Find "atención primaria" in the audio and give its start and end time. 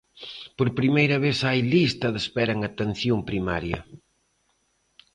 2.69-3.79